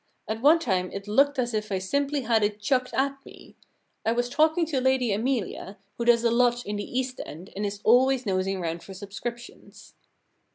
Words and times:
At 0.27 0.41
one 0.41 0.57
time 0.57 0.91
it 0.91 1.07
looked 1.07 1.37
as 1.37 1.53
if 1.53 1.71
I 1.71 1.77
simply 1.77 2.21
had 2.21 2.41
it 2.41 2.59
chucked 2.59 2.91
at 2.95 3.23
me. 3.23 3.55
I 4.03 4.13
was 4.13 4.29
talking 4.29 4.65
to 4.65 4.81
Lady 4.81 5.13
Amelia, 5.13 5.77
who 5.99 6.05
does 6.05 6.23
a 6.23 6.31
lot 6.31 6.65
in 6.65 6.77
the 6.77 6.99
East 6.99 7.21
End 7.23 7.51
and 7.55 7.67
is 7.67 7.81
always 7.83 8.25
nosing 8.25 8.59
round 8.59 8.81
for 8.81 8.95
subscriptions. 8.95 9.93